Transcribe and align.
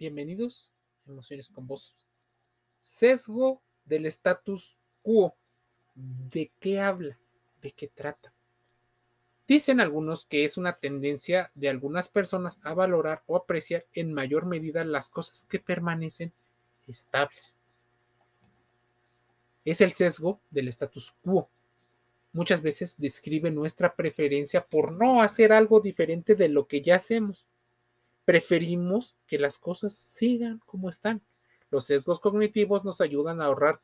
Bienvenidos 0.00 0.72
Emociones 1.06 1.50
con 1.50 1.66
Vos. 1.66 1.94
Sesgo 2.80 3.60
del 3.84 4.06
status 4.06 4.74
quo. 5.02 5.36
¿De 5.94 6.50
qué 6.58 6.80
habla? 6.80 7.18
¿De 7.60 7.70
qué 7.72 7.86
trata? 7.86 8.32
Dicen 9.46 9.78
algunos 9.78 10.24
que 10.24 10.46
es 10.46 10.56
una 10.56 10.78
tendencia 10.78 11.52
de 11.54 11.68
algunas 11.68 12.08
personas 12.08 12.58
a 12.62 12.72
valorar 12.72 13.22
o 13.26 13.36
apreciar 13.36 13.84
en 13.92 14.14
mayor 14.14 14.46
medida 14.46 14.84
las 14.84 15.10
cosas 15.10 15.44
que 15.44 15.58
permanecen 15.58 16.32
estables. 16.88 17.54
Es 19.66 19.82
el 19.82 19.92
sesgo 19.92 20.40
del 20.50 20.68
status 20.68 21.14
quo. 21.22 21.50
Muchas 22.32 22.62
veces 22.62 22.98
describe 22.98 23.50
nuestra 23.50 23.94
preferencia 23.94 24.64
por 24.64 24.92
no 24.92 25.20
hacer 25.20 25.52
algo 25.52 25.78
diferente 25.78 26.36
de 26.36 26.48
lo 26.48 26.66
que 26.66 26.80
ya 26.80 26.94
hacemos. 26.94 27.44
Preferimos 28.30 29.16
que 29.26 29.40
las 29.40 29.58
cosas 29.58 29.92
sigan 29.92 30.60
como 30.64 30.88
están. 30.88 31.20
Los 31.68 31.86
sesgos 31.86 32.20
cognitivos 32.20 32.84
nos 32.84 33.00
ayudan 33.00 33.40
a 33.40 33.46
ahorrar 33.46 33.80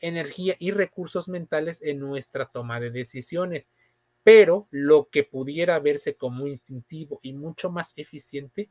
energía 0.00 0.56
y 0.58 0.72
recursos 0.72 1.28
mentales 1.28 1.80
en 1.80 2.00
nuestra 2.00 2.46
toma 2.46 2.80
de 2.80 2.90
decisiones, 2.90 3.68
pero 4.24 4.66
lo 4.72 5.08
que 5.10 5.22
pudiera 5.22 5.78
verse 5.78 6.16
como 6.16 6.48
instintivo 6.48 7.20
y 7.22 7.34
mucho 7.34 7.70
más 7.70 7.92
eficiente 7.94 8.68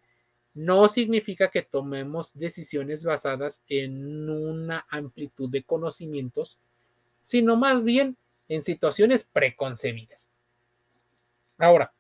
no 0.55 0.89
significa 0.89 1.49
que 1.49 1.61
tomemos 1.61 2.37
decisiones 2.37 3.05
basadas 3.05 3.63
en 3.69 4.29
una 4.29 4.85
amplitud 4.89 5.49
de 5.49 5.63
conocimientos, 5.63 6.59
sino 7.21 7.55
más 7.55 7.81
bien 7.81 8.17
en 8.49 8.61
situaciones 8.61 9.23
preconcebidas. 9.23 10.31
Ahora, 11.57 11.93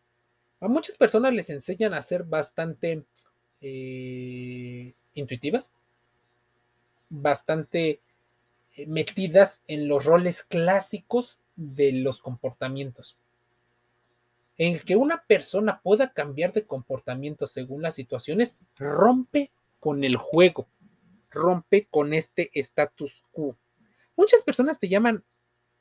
a 0.59 0.67
muchas 0.67 0.97
personas 0.97 1.33
les 1.33 1.49
enseñan 1.49 1.93
a 1.93 2.01
ser 2.01 2.23
bastante 2.23 3.05
eh, 3.65 4.93
intuitivas, 5.13 5.71
bastante 7.09 8.01
eh, 8.75 8.85
metidas 8.87 9.61
en 9.67 9.87
los 9.87 10.03
roles 10.03 10.43
clásicos 10.43 11.39
de 11.55 11.93
los 11.93 12.19
comportamientos. 12.21 13.15
En 14.57 14.73
el 14.73 14.83
que 14.83 14.97
una 14.97 15.23
persona 15.23 15.79
pueda 15.81 16.11
cambiar 16.11 16.51
de 16.51 16.65
comportamiento 16.65 17.47
según 17.47 17.81
las 17.81 17.95
situaciones, 17.95 18.57
rompe 18.77 19.49
con 19.79 20.03
el 20.03 20.17
juego, 20.17 20.67
rompe 21.31 21.87
con 21.89 22.13
este 22.13 22.51
status 22.53 23.23
quo. 23.31 23.55
Muchas 24.17 24.41
personas 24.41 24.77
te 24.77 24.89
llaman 24.89 25.23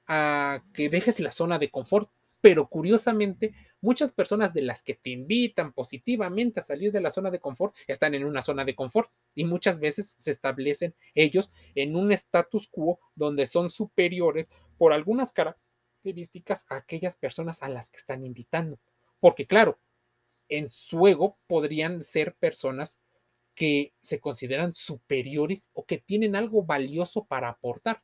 a 0.07 0.63
que 0.73 0.89
dejes 0.89 1.19
la 1.19 1.33
zona 1.33 1.59
de 1.59 1.71
confort, 1.71 2.09
pero 2.43 2.69
curiosamente 2.69 3.55
muchas 3.81 4.13
personas 4.13 4.53
de 4.53 4.63
las 4.63 4.83
que 4.83 4.95
te 4.95 5.11
invitan 5.11 5.73
positivamente 5.73 6.61
a 6.61 6.63
salir 6.63 6.93
de 6.93 7.01
la 7.01 7.13
zona 7.13 7.31
de 7.31 7.39
confort 7.39 7.75
están 7.87 8.15
en 8.15 8.25
una 8.25 8.43
zona 8.43 8.65
de 8.65 8.75
confort 8.75 9.11
y 9.35 9.45
muchas 9.45 9.79
veces 9.79 10.15
se 10.19 10.33
establecen 10.33 10.95
ellos 11.15 11.51
en 11.75 11.97
un 11.97 12.13
status 12.13 12.67
quo 12.69 12.99
donde 13.15 13.47
son 13.47 13.71
superiores 13.71 14.51
por 14.77 14.93
algunas 14.93 15.33
características 15.33 16.67
a 16.69 16.77
aquellas 16.77 17.17
personas 17.17 17.63
a 17.63 17.69
las 17.69 17.89
que 17.89 17.99
están 17.99 18.27
invitando. 18.27 18.79
Porque 19.21 19.47
claro, 19.47 19.79
en 20.49 20.69
su 20.69 21.07
ego 21.07 21.39
podrían 21.47 22.03
ser 22.03 22.35
personas 22.35 22.99
que 23.55 23.95
se 24.01 24.19
consideran 24.19 24.75
superiores 24.75 25.71
o 25.75 25.85
que 25.85 25.99
tienen 25.99 26.35
algo 26.35 26.65
valioso 26.65 27.25
para 27.25 27.49
aportar. 27.49 28.03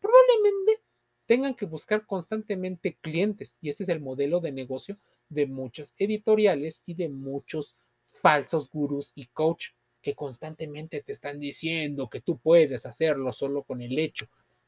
Probablemente 0.00 0.82
tengan 1.30 1.54
que 1.54 1.64
buscar 1.64 2.06
constantemente 2.06 2.98
clientes 3.00 3.60
y 3.62 3.68
ese 3.68 3.84
es 3.84 3.88
el 3.88 4.00
modelo 4.00 4.40
de 4.40 4.50
negocio 4.50 4.98
de 5.28 5.46
muchos 5.46 5.94
editoriales 5.96 6.82
y 6.86 6.94
de 6.94 7.08
muchos 7.08 7.76
falsos 8.20 8.68
gurús 8.68 9.12
y 9.14 9.26
coach 9.26 9.68
que 10.02 10.16
constantemente 10.16 11.04
te 11.04 11.12
están 11.12 11.38
diciendo 11.38 12.10
que 12.10 12.20
tú 12.20 12.38
puedes 12.38 12.84
hacerlo 12.84 13.32
solo 13.32 13.62
con 13.62 13.80
el 13.80 13.96
hecho 13.96 14.26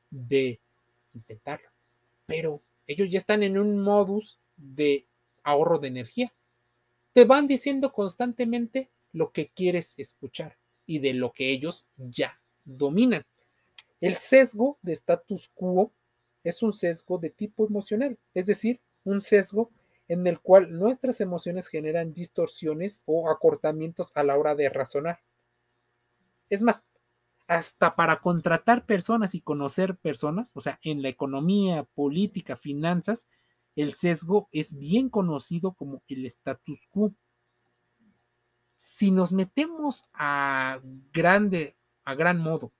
de 0.08 0.60
intentarlo. 1.12 1.68
Pero 2.26 2.62
ellos 2.86 3.08
ya 3.10 3.18
están 3.18 3.42
en 3.42 3.58
un 3.58 3.80
modus 3.80 4.38
de 4.56 5.04
ahorro 5.42 5.80
de 5.80 5.88
energía. 5.88 6.32
Te 7.12 7.24
van 7.24 7.48
diciendo 7.48 7.92
constantemente 7.92 8.88
lo 9.12 9.32
que 9.32 9.48
quieres 9.48 9.98
escuchar 9.98 10.56
y 10.86 11.00
de 11.00 11.12
lo 11.12 11.32
que 11.32 11.50
ellos 11.50 11.86
ya 11.96 12.40
dominan. 12.64 13.26
El 14.00 14.14
sesgo 14.14 14.78
de 14.80 14.92
status 14.92 15.50
quo 15.54 15.90
es 16.44 16.62
un 16.62 16.72
sesgo 16.72 17.18
de 17.18 17.30
tipo 17.30 17.66
emocional, 17.66 18.18
es 18.34 18.46
decir, 18.46 18.80
un 19.04 19.22
sesgo 19.22 19.70
en 20.08 20.26
el 20.26 20.40
cual 20.40 20.76
nuestras 20.78 21.20
emociones 21.20 21.68
generan 21.68 22.12
distorsiones 22.12 23.02
o 23.04 23.30
acortamientos 23.30 24.12
a 24.14 24.22
la 24.22 24.36
hora 24.36 24.54
de 24.54 24.68
razonar. 24.68 25.20
Es 26.50 26.60
más, 26.60 26.84
hasta 27.46 27.96
para 27.96 28.16
contratar 28.16 28.86
personas 28.86 29.34
y 29.34 29.40
conocer 29.40 29.96
personas, 29.96 30.52
o 30.54 30.60
sea, 30.60 30.78
en 30.82 31.02
la 31.02 31.08
economía, 31.08 31.84
política, 31.94 32.56
finanzas, 32.56 33.26
el 33.74 33.94
sesgo 33.94 34.48
es 34.52 34.78
bien 34.78 35.08
conocido 35.08 35.72
como 35.72 36.02
el 36.08 36.26
status 36.26 36.86
quo. 36.90 37.14
Si 38.76 39.10
nos 39.10 39.32
metemos 39.32 40.04
a 40.12 40.80
grande, 41.12 41.76
a 42.04 42.14
gran 42.14 42.38
modo, 42.38 42.72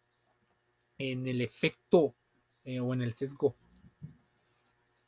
en 0.99 1.27
el 1.27 1.41
efecto 1.41 2.15
eh, 2.65 2.81
o 2.81 2.93
en 2.95 3.03
el 3.03 3.12
sesgo, 3.12 3.56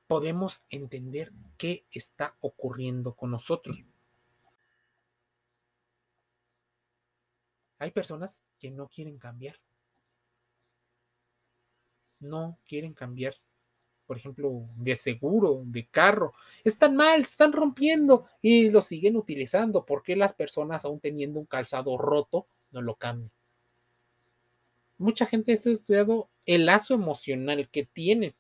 podemos 0.07 0.65
entender 0.71 1.33
qué 1.57 1.85
está 1.91 2.37
ocurriendo 2.41 3.15
con 3.15 3.31
nosotros. 3.31 3.85
Hay 7.79 7.91
personas 7.91 8.43
que 8.59 8.71
no 8.71 8.89
quieren 8.89 9.19
cambiar. 9.19 9.57
No 12.21 12.59
quieren 12.67 12.95
cambiar, 12.95 13.35
por 14.07 14.17
ejemplo, 14.17 14.69
de 14.77 14.97
seguro, 14.97 15.63
de 15.67 15.87
carro. 15.89 16.33
Están 16.63 16.97
mal, 16.97 17.21
están 17.21 17.53
rompiendo 17.53 18.27
y 18.41 18.71
lo 18.71 18.81
siguen 18.81 19.17
utilizando. 19.17 19.85
¿Por 19.85 20.03
qué 20.03 20.17
las 20.17 20.33
personas, 20.33 20.85
aún 20.85 21.01
teniendo 21.01 21.39
un 21.39 21.47
calzado 21.47 21.99
roto, 21.99 22.47
no 22.71 22.81
lo 22.81 22.95
cambian? 22.95 23.31
Mucha 24.97 25.27
gente 25.27 25.53
ha 25.53 25.55
estudiado 25.55 26.31
el 26.47 26.67
lazo 26.67 26.95
emocional 26.95 27.69
que 27.71 27.85
tienen, 27.85 28.35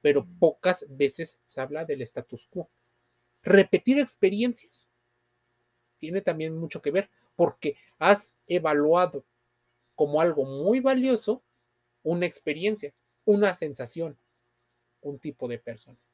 pero 0.00 0.26
pocas 0.38 0.86
veces 0.88 1.38
se 1.46 1.60
habla 1.60 1.84
del 1.84 2.02
status 2.02 2.46
quo. 2.46 2.68
Repetir 3.42 3.98
experiencias 3.98 4.90
tiene 5.98 6.20
también 6.20 6.56
mucho 6.56 6.82
que 6.82 6.90
ver 6.90 7.10
porque 7.36 7.76
has 7.98 8.36
evaluado 8.46 9.24
como 9.94 10.20
algo 10.20 10.44
muy 10.44 10.80
valioso 10.80 11.42
una 12.02 12.26
experiencia, 12.26 12.92
una 13.24 13.54
sensación, 13.54 14.18
un 15.00 15.18
tipo 15.18 15.48
de 15.48 15.58
personas. 15.58 16.12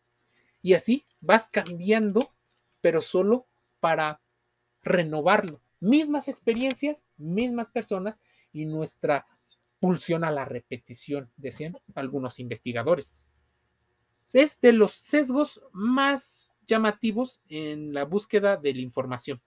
Y 0.63 0.75
así 0.75 1.07
vas 1.21 1.49
cambiando, 1.49 2.33
pero 2.81 3.01
solo 3.01 3.47
para 3.81 4.21
renovarlo. 4.83 5.61
Mismas 5.81 6.29
experiencias, 6.29 7.05
mismas 7.17 7.69
personas 7.69 8.17
y 8.53 8.65
nuestra 8.67 9.27
pulsión 9.81 10.25
a 10.25 10.31
la 10.31 10.45
repetición, 10.45 11.31
decían 11.37 11.79
algunos 11.95 12.41
investigadores. 12.41 13.15
Es 14.33 14.61
de 14.61 14.73
los 14.73 14.93
sesgos 14.93 15.61
más 15.73 16.51
llamativos 16.67 17.41
en 17.49 17.95
la 17.95 18.05
búsqueda 18.05 18.57
de 18.57 18.75
la 18.75 18.81
información. 18.81 19.41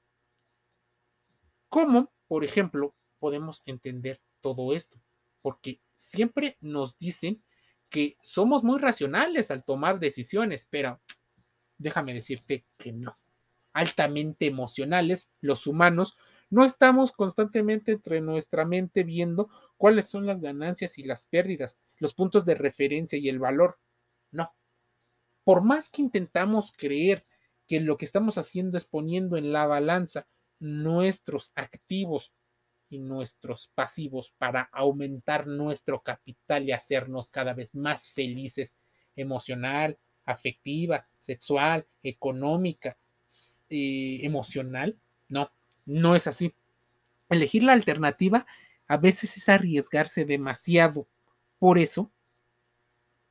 ¿Cómo, 1.69 2.11
por 2.27 2.43
ejemplo, 2.43 2.95
podemos 3.19 3.61
entender 3.65 4.19
todo 4.41 4.73
esto? 4.73 4.99
Porque 5.41 5.79
siempre 5.95 6.57
nos 6.59 6.97
dicen 6.97 7.43
que 7.89 8.17
somos 8.21 8.63
muy 8.63 8.79
racionales 8.79 9.51
al 9.51 9.63
tomar 9.63 9.99
decisiones, 9.99 10.67
pero 10.69 10.99
déjame 11.77 12.13
decirte 12.13 12.65
que 12.77 12.91
no. 12.91 13.17
Altamente 13.73 14.47
emocionales, 14.47 15.29
los 15.41 15.67
humanos 15.67 16.17
no 16.51 16.65
estamos 16.65 17.13
constantemente 17.13 17.93
entre 17.93 18.19
nuestra 18.19 18.65
mente 18.65 19.03
viendo 19.03 19.49
cuáles 19.77 20.09
son 20.09 20.25
las 20.25 20.41
ganancias 20.41 20.97
y 20.97 21.03
las 21.03 21.25
pérdidas, 21.25 21.79
los 21.97 22.13
puntos 22.13 22.43
de 22.43 22.55
referencia 22.55 23.17
y 23.17 23.29
el 23.29 23.39
valor. 23.39 23.79
No. 24.31 24.53
Por 25.45 25.63
más 25.63 25.89
que 25.89 26.01
intentamos 26.01 26.73
creer 26.77 27.25
que 27.67 27.79
lo 27.79 27.97
que 27.97 28.03
estamos 28.03 28.37
haciendo 28.37 28.77
es 28.77 28.83
poniendo 28.83 29.37
en 29.37 29.53
la 29.53 29.65
balanza 29.65 30.27
nuestros 30.59 31.53
activos 31.55 32.33
y 32.89 32.99
nuestros 32.99 33.69
pasivos 33.69 34.33
para 34.37 34.63
aumentar 34.73 35.47
nuestro 35.47 36.01
capital 36.03 36.67
y 36.67 36.73
hacernos 36.73 37.31
cada 37.31 37.53
vez 37.53 37.73
más 37.73 38.09
felices 38.09 38.75
emocional, 39.15 39.97
afectiva, 40.25 41.07
sexual, 41.17 41.87
económica, 42.03 42.97
eh, 43.69 44.19
emocional. 44.23 44.99
No, 45.29 45.49
no 45.85 46.15
es 46.15 46.27
así. 46.27 46.53
Elegir 47.29 47.63
la 47.63 47.73
alternativa 47.73 48.45
a 48.87 48.97
veces 48.97 49.37
es 49.37 49.49
arriesgarse 49.49 50.25
demasiado. 50.25 51.07
Por 51.59 51.77
eso, 51.77 52.11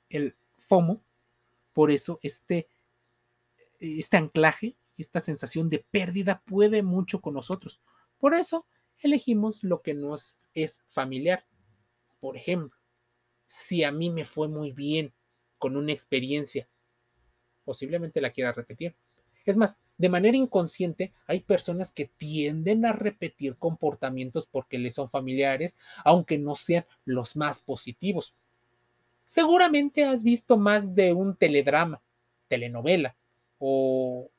el 0.09 0.37
FOMO, 0.59 1.03
por 1.73 1.91
eso 1.91 2.19
este, 2.23 2.69
este 3.79 4.17
anclaje, 4.17 4.77
esta 4.97 5.21
sensación 5.21 5.69
de 5.69 5.85
pérdida 5.91 6.43
puede 6.47 6.83
mucho 6.83 7.21
con 7.21 7.35
nosotros. 7.35 7.81
Por 8.19 8.35
eso 8.35 8.67
elegimos 8.99 9.63
lo 9.65 9.83
que 9.83 9.95
nos 9.95 10.41
es 10.55 10.83
familiar. 10.89 11.47
Por 12.21 12.37
ejemplo, 12.37 12.79
si 13.47 13.83
a 13.85 13.93
mí 13.93 14.11
me 14.11 14.25
fue 14.25 14.49
muy 14.49 14.73
bien 14.73 15.13
con 15.59 15.77
una 15.77 15.93
experiencia, 15.93 16.69
posiblemente 17.65 18.21
la 18.21 18.31
quiera 18.31 18.53
repetir. 18.53 18.95
Es 19.45 19.57
más, 19.57 19.79
de 20.01 20.09
manera 20.09 20.35
inconsciente, 20.35 21.13
hay 21.27 21.41
personas 21.41 21.93
que 21.93 22.07
tienden 22.07 22.87
a 22.87 22.95
repetir 22.95 23.57
comportamientos 23.57 24.47
porque 24.51 24.79
les 24.79 24.95
son 24.95 25.11
familiares, 25.11 25.77
aunque 26.07 26.39
no 26.39 26.55
sean 26.55 26.87
los 27.05 27.37
más 27.37 27.59
positivos. 27.59 28.35
Seguramente 29.27 30.07
has 30.07 30.23
visto 30.23 30.57
más 30.57 30.95
de 30.95 31.13
un 31.13 31.37
teledrama, 31.37 32.01
telenovela 32.49 33.15
o 33.59 34.31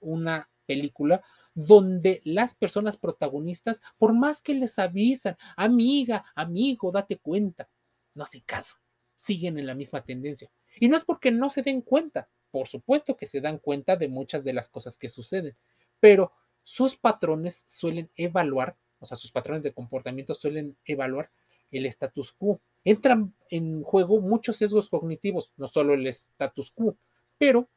una 0.00 0.48
película 0.66 1.22
donde 1.54 2.20
las 2.24 2.56
personas 2.56 2.96
protagonistas, 2.96 3.80
por 3.98 4.12
más 4.14 4.42
que 4.42 4.54
les 4.54 4.80
avisan, 4.80 5.36
amiga, 5.56 6.24
amigo, 6.34 6.90
date 6.90 7.18
cuenta, 7.18 7.68
no 8.14 8.24
hacen 8.24 8.42
caso, 8.44 8.74
siguen 9.14 9.60
en 9.60 9.66
la 9.68 9.76
misma 9.76 10.02
tendencia. 10.02 10.50
Y 10.80 10.88
no 10.88 10.96
es 10.96 11.04
porque 11.04 11.30
no 11.30 11.50
se 11.50 11.62
den 11.62 11.82
cuenta, 11.82 12.28
por 12.50 12.68
supuesto 12.68 13.16
que 13.16 13.26
se 13.26 13.40
dan 13.40 13.58
cuenta 13.58 13.96
de 13.96 14.08
muchas 14.08 14.44
de 14.44 14.52
las 14.52 14.68
cosas 14.68 14.98
que 14.98 15.08
suceden, 15.08 15.56
pero 16.00 16.32
sus 16.62 16.96
patrones 16.96 17.64
suelen 17.66 18.10
evaluar, 18.16 18.76
o 19.00 19.06
sea, 19.06 19.16
sus 19.16 19.32
patrones 19.32 19.62
de 19.62 19.72
comportamiento 19.72 20.34
suelen 20.34 20.76
evaluar 20.84 21.30
el 21.70 21.86
status 21.86 22.32
quo. 22.32 22.60
Entran 22.84 23.34
en 23.50 23.82
juego 23.82 24.20
muchos 24.20 24.56
sesgos 24.56 24.88
cognitivos, 24.88 25.52
no 25.56 25.68
solo 25.68 25.94
el 25.94 26.06
status 26.06 26.70
quo, 26.72 26.96
pero 27.38 27.68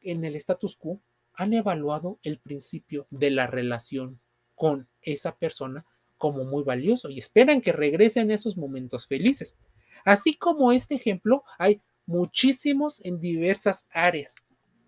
en 0.00 0.24
el 0.24 0.36
status 0.36 0.76
quo 0.76 1.00
han 1.34 1.54
evaluado 1.54 2.18
el 2.22 2.38
principio 2.38 3.06
de 3.10 3.30
la 3.30 3.46
relación 3.46 4.20
con 4.54 4.88
esa 5.02 5.36
persona 5.36 5.86
como 6.16 6.44
muy 6.44 6.64
valioso 6.64 7.08
y 7.08 7.18
esperan 7.18 7.60
que 7.60 7.72
regresen 7.72 8.30
esos 8.30 8.56
momentos 8.56 9.06
felices. 9.06 9.56
Así 10.04 10.34
como 10.34 10.72
este 10.72 10.96
ejemplo, 10.96 11.44
hay 11.58 11.80
muchísimos 12.08 13.00
en 13.04 13.20
diversas 13.20 13.86
áreas. 13.90 14.34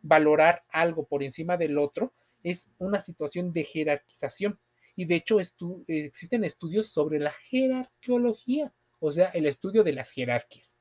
Valorar 0.03 0.65
algo 0.71 1.05
por 1.05 1.23
encima 1.23 1.59
del 1.59 1.79
otro 1.79 2.15
es 2.43 2.71
una 2.79 3.01
situación 3.01 3.53
de 3.53 3.65
jerarquización. 3.65 4.59
Y 4.97 5.05
de 5.05 5.17
hecho 5.17 5.39
existen 5.39 6.45
estudios 6.45 6.89
sobre 6.89 7.21
la 7.21 7.33
jerarqueología, 7.33 8.73
o 8.99 9.13
sea, 9.13 9.29
el 9.29 9.47
estudio 9.47 9.85
de 9.85 9.93
las 9.93 10.11
jerarquías. 10.11 10.79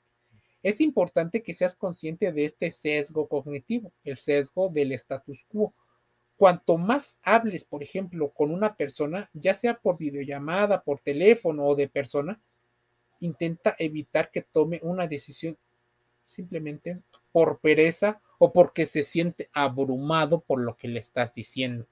Es 0.63 0.81
importante 0.81 1.43
que 1.43 1.53
seas 1.53 1.75
consciente 1.75 2.31
de 2.31 2.45
este 2.45 2.71
sesgo 2.71 3.27
cognitivo, 3.27 3.91
el 4.03 4.17
sesgo 4.17 4.69
del 4.69 4.93
status 4.93 5.45
quo. 5.49 5.73
Cuanto 6.37 6.77
más 6.77 7.17
hables, 7.21 7.65
por 7.65 7.83
ejemplo, 7.83 8.29
con 8.29 8.51
una 8.51 8.75
persona, 8.75 9.29
ya 9.33 9.53
sea 9.53 9.77
por 9.77 9.97
videollamada, 9.97 10.83
por 10.83 11.01
teléfono 11.01 11.65
o 11.65 11.75
de 11.75 11.89
persona, 11.89 12.41
intenta 13.19 13.75
evitar 13.77 14.31
que 14.31 14.41
tome 14.41 14.79
una 14.83 15.05
decisión 15.05 15.57
simplemente 16.29 16.99
por 17.31 17.59
pereza 17.59 18.21
o 18.37 18.53
porque 18.53 18.85
se 18.85 19.03
siente 19.03 19.49
abrumado 19.53 20.39
por 20.39 20.59
lo 20.61 20.77
que 20.77 20.87
le 20.87 20.99
estás 20.99 21.33
diciendo. 21.33 21.85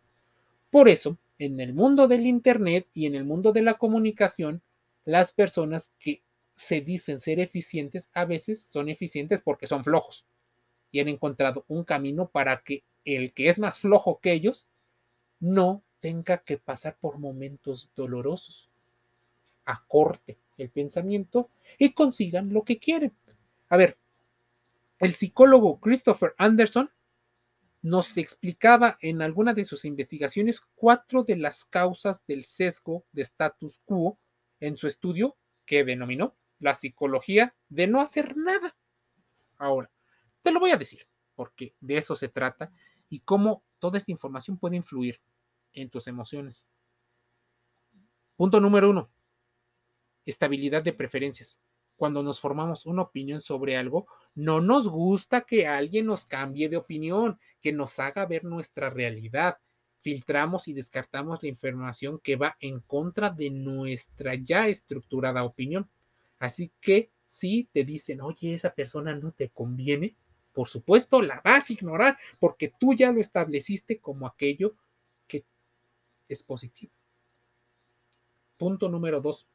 Por 0.71 0.89
eso, 0.89 1.17
en 1.39 1.59
el 1.59 1.73
mundo 1.73 2.07
del 2.07 2.25
Internet 2.25 2.87
y 2.93 3.05
en 3.05 3.15
el 3.15 3.25
mundo 3.25 3.51
de 3.51 3.61
la 3.61 3.75
comunicación, 3.75 4.61
las 5.05 5.31
personas 5.31 5.91
que 5.99 6.21
se 6.55 6.81
dicen 6.81 7.19
ser 7.19 7.39
eficientes 7.39 8.09
a 8.13 8.25
veces 8.25 8.61
son 8.61 8.89
eficientes 8.89 9.41
porque 9.41 9.67
son 9.67 9.83
flojos 9.83 10.25
y 10.91 10.99
han 10.99 11.07
encontrado 11.07 11.65
un 11.67 11.83
camino 11.83 12.29
para 12.29 12.63
que 12.63 12.83
el 13.05 13.33
que 13.33 13.49
es 13.49 13.59
más 13.59 13.79
flojo 13.79 14.19
que 14.19 14.33
ellos 14.33 14.67
no 15.39 15.83
tenga 15.99 16.39
que 16.39 16.57
pasar 16.57 16.97
por 16.99 17.19
momentos 17.19 17.91
dolorosos. 17.95 18.69
Acorte 19.65 20.37
el 20.57 20.69
pensamiento 20.69 21.49
y 21.77 21.93
consigan 21.93 22.51
lo 22.51 22.63
que 22.63 22.79
quieren. 22.79 23.13
A 23.69 23.77
ver, 23.77 23.97
el 24.99 25.13
psicólogo 25.13 25.79
Christopher 25.79 26.33
Anderson 26.37 26.91
nos 27.81 28.17
explicaba 28.17 28.97
en 29.01 29.21
alguna 29.21 29.53
de 29.53 29.65
sus 29.65 29.85
investigaciones 29.85 30.61
cuatro 30.75 31.23
de 31.23 31.37
las 31.37 31.65
causas 31.65 32.25
del 32.25 32.43
sesgo 32.43 33.05
de 33.11 33.21
status 33.21 33.79
quo 33.85 34.19
en 34.59 34.77
su 34.77 34.87
estudio 34.87 35.37
que 35.65 35.83
denominó 35.83 36.35
la 36.59 36.73
psicología 36.73 37.55
de 37.69 37.87
no 37.87 38.01
hacer 38.01 38.35
nada. 38.35 38.75
Ahora, 39.57 39.91
te 40.41 40.51
lo 40.51 40.59
voy 40.59 40.71
a 40.71 40.77
decir, 40.77 41.07
porque 41.35 41.75
de 41.79 41.97
eso 41.97 42.15
se 42.15 42.29
trata 42.29 42.71
y 43.09 43.19
cómo 43.19 43.63
toda 43.79 43.97
esta 43.97 44.11
información 44.11 44.57
puede 44.57 44.75
influir 44.75 45.21
en 45.73 45.89
tus 45.89 46.07
emociones. 46.07 46.65
Punto 48.35 48.59
número 48.59 48.89
uno, 48.89 49.09
estabilidad 50.25 50.83
de 50.83 50.93
preferencias 50.93 51.61
cuando 51.95 52.21
nos 52.21 52.39
formamos 52.39 52.85
una 52.85 53.01
opinión 53.01 53.41
sobre 53.41 53.75
algo, 53.75 54.07
no 54.37 54.61
nos 54.61 54.87
gusta 54.87 55.41
que 55.41 55.65
alguien 55.65 56.05
nos 56.05 56.27
cambie 56.27 56.69
de 56.69 56.77
opinión, 56.77 57.39
que 57.59 57.73
nos 57.73 57.97
haga 57.97 58.27
ver 58.27 58.43
nuestra 58.43 58.91
realidad. 58.91 59.57
Filtramos 60.01 60.67
y 60.67 60.73
descartamos 60.73 61.41
la 61.41 61.49
información 61.49 62.19
que 62.19 62.35
va 62.35 62.55
en 62.59 62.79
contra 62.81 63.31
de 63.31 63.49
nuestra 63.49 64.35
ya 64.35 64.67
estructurada 64.67 65.43
opinión. 65.43 65.89
Así 66.37 66.71
que 66.79 67.09
si 67.25 67.67
te 67.73 67.83
dicen, 67.83 68.21
oye, 68.21 68.53
esa 68.53 68.75
persona 68.75 69.15
no 69.15 69.31
te 69.31 69.49
conviene, 69.49 70.15
por 70.53 70.69
supuesto 70.69 71.23
la 71.23 71.41
vas 71.43 71.71
a 71.71 71.73
ignorar 71.73 72.15
porque 72.39 72.71
tú 72.79 72.93
ya 72.93 73.11
lo 73.11 73.19
estableciste 73.19 73.97
como 73.97 74.27
aquello 74.27 74.75
que 75.27 75.45
es 76.29 76.43
positivo. 76.43 76.91
Punto 78.55 78.87
número 78.87 79.19
dos 79.19 79.47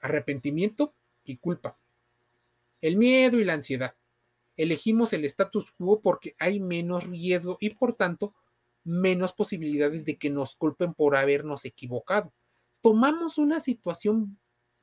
arrepentimiento 0.00 0.94
y 1.24 1.36
culpa. 1.36 1.79
El 2.80 2.96
miedo 2.96 3.38
y 3.38 3.44
la 3.44 3.54
ansiedad. 3.54 3.94
Elegimos 4.56 5.12
el 5.12 5.24
status 5.24 5.72
quo 5.72 6.00
porque 6.00 6.34
hay 6.38 6.60
menos 6.60 7.04
riesgo 7.06 7.56
y 7.60 7.70
por 7.70 7.94
tanto 7.94 8.34
menos 8.84 9.32
posibilidades 9.32 10.04
de 10.04 10.18
que 10.18 10.30
nos 10.30 10.56
culpen 10.56 10.94
por 10.94 11.16
habernos 11.16 11.64
equivocado. 11.64 12.32
Tomamos 12.80 13.38
una 13.38 13.60
situación 13.60 14.38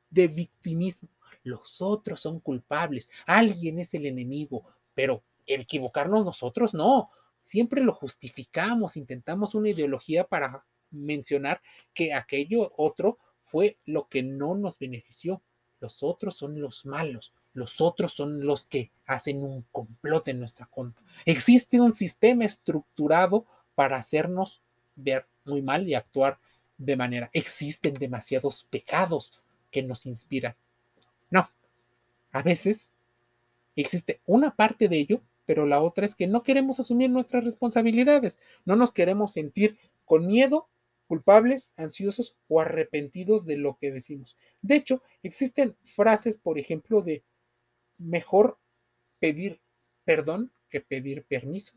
de 0.10 0.28
victimismo. 0.28 1.10
Los 1.44 1.82
otros 1.82 2.20
son 2.20 2.40
culpables, 2.40 3.10
alguien 3.26 3.80
es 3.80 3.94
el 3.94 4.06
enemigo, 4.06 4.66
pero 4.94 5.24
equivocarnos 5.46 6.26
nosotros 6.26 6.74
no. 6.74 7.10
Siempre 7.40 7.82
lo 7.82 7.94
justificamos, 7.94 8.98
intentamos 8.98 9.56
una 9.56 9.70
ideología 9.70 10.26
para 10.26 10.66
mencionar 10.92 11.62
que 11.94 12.14
aquello 12.14 12.74
otro 12.78 13.20
fue 13.44 13.80
lo 13.86 14.08
que 14.10 14.24
no 14.24 14.56
nos 14.56 14.78
benefició. 14.78 15.42
Los 15.80 16.04
otros 16.04 16.36
son 16.36 16.60
los 16.60 16.86
malos, 16.86 17.34
los 17.58 17.82
otros 17.82 18.14
son 18.14 18.46
los 18.46 18.68
que 18.68 18.92
hacen 19.08 19.42
un 19.44 19.64
complot 19.72 20.28
en 20.28 20.38
nuestra 20.38 20.68
contra. 20.68 21.04
Existe 21.26 21.82
un 21.82 21.92
sistema 21.92 22.46
estructurado 22.46 23.48
para 23.74 23.98
hacernos 23.98 24.62
ver 24.96 25.26
muy 25.44 25.64
mal 25.64 25.88
y 25.88 25.96
actuar 25.96 26.38
de 26.78 26.96
manera. 26.96 27.32
Existen 27.34 27.96
demasiados 27.96 28.64
pecados 28.66 29.42
que 29.72 29.82
nos 29.82 30.06
inspiran. 30.06 30.56
No, 31.32 31.50
a 32.32 32.44
veces 32.44 32.92
existe 33.76 34.22
una 34.28 34.56
parte 34.56 34.88
de 34.88 35.00
ello, 35.00 35.22
pero 35.48 35.66
la 35.66 35.82
otra 35.82 36.06
es 36.06 36.14
que 36.14 36.28
no 36.28 36.44
queremos 36.44 36.80
asumir 36.80 37.10
nuestras 37.10 37.44
responsabilidades, 37.44 38.38
no 38.66 38.76
nos 38.76 38.92
queremos 38.92 39.34
sentir 39.34 39.80
con 40.06 40.28
miedo 40.28 40.70
culpables, 41.08 41.72
ansiosos 41.76 42.36
o 42.50 42.62
arrepentidos 42.62 43.48
de 43.48 43.58
lo 43.58 43.80
que 43.80 43.92
decimos. 43.92 44.38
De 44.62 44.76
hecho, 44.76 45.02
existen 45.24 45.76
frases, 45.84 46.38
por 46.38 46.60
ejemplo, 46.60 47.02
de 47.02 47.24
mejor 47.98 48.58
pedir 49.20 49.60
perdón 50.06 50.52
que 50.70 50.82
pedir 50.82 51.24
permiso. 51.24 51.74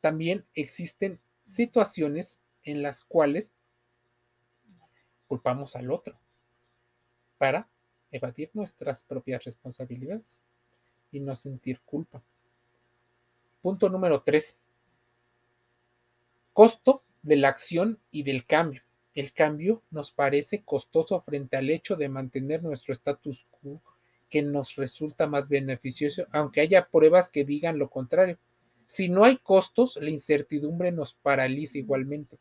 También 0.00 0.44
existen 0.54 1.20
situaciones 1.44 2.40
en 2.64 2.82
las 2.82 3.02
cuales 3.04 3.52
culpamos 5.28 5.76
al 5.76 5.90
otro 5.90 6.18
para 7.38 7.68
evadir 8.10 8.50
nuestras 8.52 9.04
propias 9.04 9.44
responsabilidades 9.44 10.42
y 11.10 11.20
no 11.20 11.34
sentir 11.34 11.80
culpa. 11.80 12.22
Punto 13.62 13.88
número 13.88 14.22
tres. 14.22 14.56
Costo 16.52 17.02
de 17.22 17.36
la 17.36 17.48
acción 17.48 17.98
y 18.10 18.24
del 18.24 18.44
cambio. 18.44 18.82
El 19.14 19.32
cambio 19.32 19.82
nos 19.90 20.10
parece 20.10 20.62
costoso 20.64 21.20
frente 21.20 21.56
al 21.56 21.70
hecho 21.70 21.96
de 21.96 22.08
mantener 22.08 22.62
nuestro 22.62 22.92
status 22.92 23.46
quo 23.50 23.80
que 24.32 24.42
nos 24.42 24.76
resulta 24.76 25.26
más 25.26 25.50
beneficioso, 25.50 26.26
aunque 26.32 26.62
haya 26.62 26.88
pruebas 26.88 27.28
que 27.28 27.44
digan 27.44 27.78
lo 27.78 27.90
contrario. 27.90 28.38
Si 28.86 29.10
no 29.10 29.24
hay 29.24 29.36
costos, 29.36 29.98
la 30.00 30.08
incertidumbre 30.08 30.90
nos 30.90 31.12
paraliza 31.12 31.76
igualmente. 31.76 32.38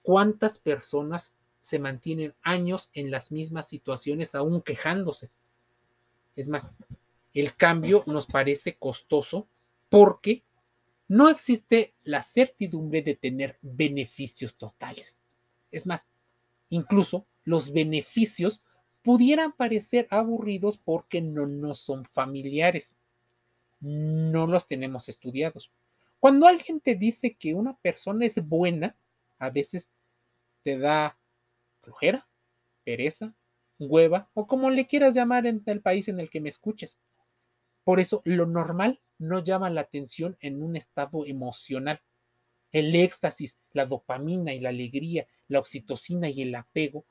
¿Cuántas 0.00 0.58
personas 0.58 1.34
se 1.60 1.78
mantienen 1.78 2.34
años 2.40 2.88
en 2.94 3.10
las 3.10 3.32
mismas 3.32 3.68
situaciones 3.68 4.34
aún 4.34 4.62
quejándose? 4.62 5.28
Es 6.36 6.48
más, 6.48 6.72
el 7.34 7.54
cambio 7.54 8.02
nos 8.06 8.24
parece 8.24 8.76
costoso 8.76 9.46
porque 9.90 10.42
no 11.06 11.28
existe 11.28 11.92
la 12.02 12.22
certidumbre 12.22 13.02
de 13.02 13.14
tener 13.14 13.58
beneficios 13.60 14.56
totales. 14.56 15.18
Es 15.70 15.86
más, 15.86 16.08
incluso 16.70 17.26
los 17.44 17.74
beneficios 17.74 18.62
pudieran 19.02 19.52
parecer 19.52 20.06
aburridos 20.10 20.78
porque 20.78 21.20
no 21.20 21.46
nos 21.46 21.78
son 21.78 22.04
familiares. 22.04 22.96
No 23.80 24.46
los 24.46 24.66
tenemos 24.66 25.08
estudiados. 25.08 25.72
Cuando 26.18 26.46
alguien 26.46 26.80
te 26.80 26.94
dice 26.94 27.34
que 27.34 27.54
una 27.54 27.76
persona 27.78 28.26
es 28.26 28.36
buena, 28.46 28.96
a 29.38 29.48
veces 29.48 29.90
te 30.62 30.78
da 30.78 31.18
flojera, 31.80 32.28
pereza, 32.84 33.34
hueva 33.78 34.28
o 34.34 34.46
como 34.46 34.68
le 34.68 34.86
quieras 34.86 35.14
llamar 35.14 35.46
en 35.46 35.62
el 35.64 35.80
país 35.80 36.08
en 36.08 36.20
el 36.20 36.28
que 36.28 36.40
me 36.40 36.50
escuches. 36.50 36.98
Por 37.84 38.00
eso 38.00 38.20
lo 38.24 38.46
normal 38.46 39.00
no 39.18 39.42
llama 39.42 39.70
la 39.70 39.80
atención 39.80 40.36
en 40.40 40.62
un 40.62 40.76
estado 40.76 41.24
emocional. 41.24 42.02
El 42.72 42.94
éxtasis, 42.94 43.58
la 43.72 43.86
dopamina 43.86 44.52
y 44.52 44.60
la 44.60 44.68
alegría, 44.68 45.26
la 45.48 45.58
oxitocina 45.58 46.28
y 46.28 46.42
el 46.42 46.54
apego 46.54 47.06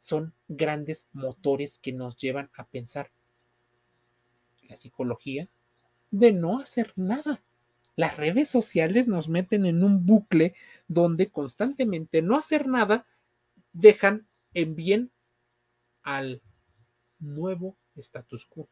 son 0.00 0.32
grandes 0.48 1.06
motores 1.12 1.78
que 1.78 1.92
nos 1.92 2.16
llevan 2.16 2.50
a 2.54 2.66
pensar. 2.66 3.12
La 4.62 4.74
psicología 4.74 5.48
de 6.10 6.32
no 6.32 6.58
hacer 6.58 6.94
nada. 6.96 7.44
Las 7.96 8.16
redes 8.16 8.48
sociales 8.48 9.06
nos 9.08 9.28
meten 9.28 9.66
en 9.66 9.84
un 9.84 10.06
bucle 10.06 10.54
donde 10.88 11.30
constantemente 11.30 12.22
no 12.22 12.34
hacer 12.34 12.66
nada 12.66 13.06
dejan 13.74 14.26
en 14.54 14.74
bien 14.74 15.12
al 16.02 16.40
nuevo 17.18 17.76
status 17.94 18.46
quo. 18.46 18.70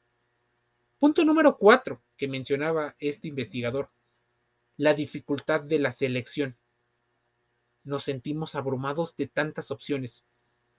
Punto 0.98 1.26
número 1.26 1.58
cuatro 1.58 2.02
que 2.16 2.26
mencionaba 2.26 2.96
este 2.98 3.28
investigador, 3.28 3.90
la 4.78 4.94
dificultad 4.94 5.60
de 5.60 5.78
la 5.78 5.92
selección. 5.92 6.56
Nos 7.84 8.04
sentimos 8.04 8.54
abrumados 8.54 9.14
de 9.14 9.26
tantas 9.26 9.70
opciones. 9.70 10.24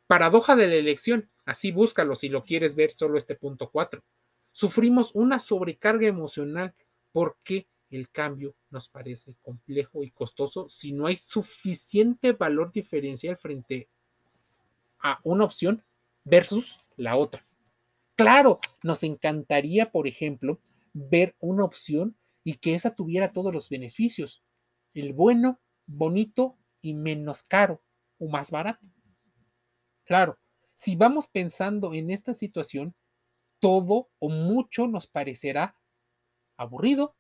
Paradoja 0.10 0.56
de 0.56 0.68
la 0.68 0.74
elección, 0.74 1.30
así 1.46 1.72
búscalo 1.72 2.16
si 2.16 2.30
lo 2.30 2.44
quieres 2.44 2.76
ver 2.76 2.92
solo 2.92 3.16
este 3.16 3.36
punto 3.36 3.70
cuatro. 3.70 4.04
Sufrimos 4.52 5.12
una 5.14 5.38
sobrecarga 5.38 6.08
emocional 6.08 6.74
porque 7.12 7.68
el 7.92 8.10
cambio 8.10 8.56
nos 8.72 8.90
parece 8.90 9.36
complejo 9.44 10.04
y 10.04 10.10
costoso 10.10 10.68
si 10.68 10.94
no 10.94 11.06
hay 11.06 11.16
suficiente 11.16 12.32
valor 12.32 12.72
diferencial 12.72 13.38
frente 13.38 13.88
a 14.98 15.20
una 15.24 15.44
opción 15.44 15.84
versus 16.24 16.80
la 16.96 17.16
otra. 17.16 17.46
Claro, 18.16 18.62
nos 18.82 19.04
encantaría, 19.04 19.92
por 19.92 20.08
ejemplo, 20.08 20.60
ver 20.92 21.36
una 21.40 21.66
opción 21.66 22.18
y 22.44 22.56
que 22.56 22.74
esa 22.74 22.96
tuviera 22.96 23.32
todos 23.32 23.54
los 23.54 23.70
beneficios. 23.70 24.42
El 24.96 25.14
bueno, 25.14 25.60
bonito 25.86 26.58
y 26.82 26.96
menos 26.96 27.44
caro 27.44 27.84
o 28.18 28.28
más 28.28 28.50
barato. 28.50 28.88
Claro, 30.10 30.40
si 30.74 30.96
vamos 30.96 31.28
pensando 31.28 31.94
en 31.94 32.10
esta 32.10 32.34
situación, 32.34 32.96
todo 33.60 34.10
o 34.20 34.30
mucho 34.30 34.88
nos 34.88 35.08
parecerá 35.08 35.76
aburrido, 36.58 37.16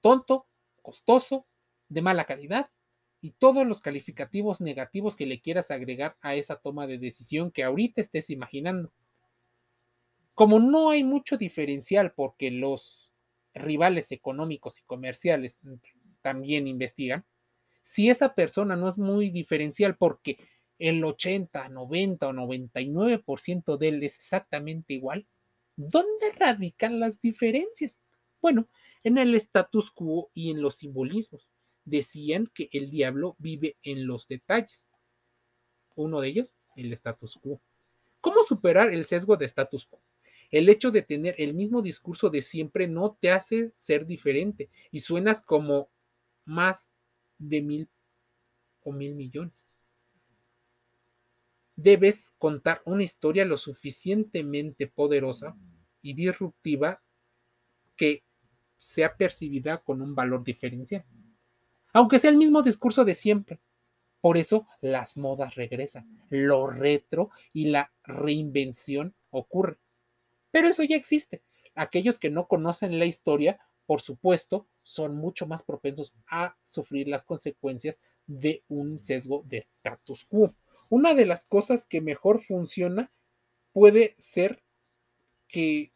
tonto, 0.00 0.46
costoso, 0.82 1.46
de 1.88 2.02
mala 2.02 2.24
calidad 2.24 2.70
y 3.20 3.32
todos 3.32 3.66
los 3.66 3.82
calificativos 3.82 4.62
negativos 4.62 5.16
que 5.16 5.26
le 5.26 5.40
quieras 5.42 5.70
agregar 5.70 6.16
a 6.22 6.34
esa 6.34 6.56
toma 6.56 6.86
de 6.86 6.98
decisión 6.98 7.50
que 7.52 7.64
ahorita 7.64 8.00
estés 8.00 8.30
imaginando. 8.30 8.92
Como 10.34 10.58
no 10.58 10.90
hay 10.90 11.04
mucho 11.04 11.36
diferencial 11.36 12.12
porque 12.14 12.50
los 12.50 13.10
rivales 13.54 14.12
económicos 14.12 14.78
y 14.78 14.82
comerciales 14.84 15.58
también 16.22 16.66
investigan, 16.66 17.24
si 17.82 18.10
esa 18.10 18.34
persona 18.34 18.76
no 18.76 18.88
es 18.88 18.98
muy 18.98 19.30
diferencial 19.30 19.96
porque 19.96 20.38
el 20.82 21.04
80, 21.04 21.68
90 21.68 22.28
o 22.28 22.32
99% 22.32 23.76
de 23.76 23.88
él 23.88 24.02
es 24.02 24.16
exactamente 24.16 24.94
igual, 24.94 25.26
¿dónde 25.76 26.32
radican 26.36 26.98
las 26.98 27.20
diferencias? 27.20 28.00
Bueno, 28.40 28.68
en 29.04 29.16
el 29.16 29.34
status 29.36 29.92
quo 29.92 30.30
y 30.34 30.50
en 30.50 30.60
los 30.60 30.76
simbolismos 30.76 31.48
decían 31.84 32.50
que 32.52 32.68
el 32.72 32.90
diablo 32.90 33.36
vive 33.38 33.76
en 33.84 34.08
los 34.08 34.26
detalles. 34.26 34.88
Uno 35.94 36.20
de 36.20 36.28
ellos, 36.28 36.54
el 36.74 36.92
status 36.92 37.38
quo. 37.40 37.60
¿Cómo 38.20 38.42
superar 38.42 38.92
el 38.92 39.04
sesgo 39.04 39.36
de 39.36 39.44
status 39.44 39.86
quo? 39.86 40.02
El 40.50 40.68
hecho 40.68 40.90
de 40.90 41.02
tener 41.02 41.36
el 41.38 41.54
mismo 41.54 41.80
discurso 41.80 42.28
de 42.28 42.42
siempre 42.42 42.88
no 42.88 43.16
te 43.20 43.30
hace 43.30 43.72
ser 43.76 44.04
diferente 44.04 44.68
y 44.90 44.98
suenas 44.98 45.42
como 45.42 45.90
más 46.44 46.90
de 47.38 47.62
mil 47.62 47.88
o 48.82 48.92
mil 48.92 49.14
millones. 49.14 49.71
Debes 51.76 52.34
contar 52.38 52.82
una 52.84 53.02
historia 53.02 53.44
lo 53.44 53.56
suficientemente 53.56 54.86
poderosa 54.86 55.56
y 56.00 56.14
disruptiva 56.14 57.02
que 57.96 58.24
sea 58.78 59.16
percibida 59.16 59.78
con 59.78 60.02
un 60.02 60.14
valor 60.14 60.44
diferencial 60.44 61.04
aunque 61.92 62.18
sea 62.18 62.30
el 62.30 62.36
mismo 62.36 62.62
discurso 62.62 63.04
de 63.04 63.14
siempre. 63.14 63.60
Por 64.20 64.36
eso 64.36 64.66
las 64.80 65.16
modas 65.16 65.56
regresan, 65.56 66.26
lo 66.30 66.68
retro 66.68 67.30
y 67.52 67.66
la 67.66 67.92
reinvención 68.04 69.14
ocurre. 69.30 69.78
Pero 70.50 70.68
eso 70.68 70.82
ya 70.84 70.96
existe. 70.96 71.42
Aquellos 71.74 72.18
que 72.18 72.30
no 72.30 72.46
conocen 72.46 72.98
la 72.98 73.06
historia, 73.06 73.58
por 73.86 74.00
supuesto, 74.00 74.66
son 74.82 75.16
mucho 75.16 75.46
más 75.46 75.64
propensos 75.64 76.14
a 76.28 76.56
sufrir 76.64 77.08
las 77.08 77.24
consecuencias 77.24 77.98
de 78.26 78.62
un 78.68 78.98
sesgo 78.98 79.42
de 79.46 79.58
status 79.58 80.24
quo. 80.24 80.54
Una 80.92 81.14
de 81.14 81.24
las 81.24 81.46
cosas 81.46 81.86
que 81.86 82.02
mejor 82.02 82.42
funciona 82.42 83.10
puede 83.72 84.14
ser 84.18 84.62
que 85.48 85.90